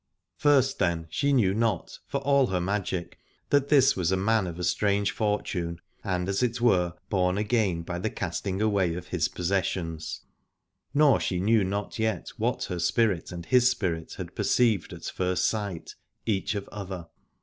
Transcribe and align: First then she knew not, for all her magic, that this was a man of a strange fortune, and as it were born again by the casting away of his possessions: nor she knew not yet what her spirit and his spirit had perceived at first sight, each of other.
First 0.39 0.79
then 0.79 1.05
she 1.11 1.31
knew 1.31 1.53
not, 1.53 1.99
for 2.07 2.21
all 2.21 2.47
her 2.47 2.59
magic, 2.59 3.19
that 3.51 3.69
this 3.69 3.95
was 3.95 4.11
a 4.11 4.17
man 4.17 4.47
of 4.47 4.57
a 4.57 4.63
strange 4.63 5.11
fortune, 5.11 5.79
and 6.03 6.27
as 6.27 6.41
it 6.41 6.59
were 6.59 6.95
born 7.11 7.37
again 7.37 7.83
by 7.83 7.99
the 7.99 8.09
casting 8.09 8.63
away 8.63 8.95
of 8.95 9.09
his 9.09 9.27
possessions: 9.27 10.21
nor 10.91 11.19
she 11.19 11.39
knew 11.39 11.63
not 11.63 11.99
yet 11.99 12.29
what 12.37 12.63
her 12.63 12.79
spirit 12.79 13.31
and 13.31 13.45
his 13.45 13.69
spirit 13.69 14.15
had 14.15 14.33
perceived 14.35 14.91
at 14.91 15.05
first 15.05 15.45
sight, 15.45 15.93
each 16.25 16.55
of 16.55 16.67
other. 16.69 17.05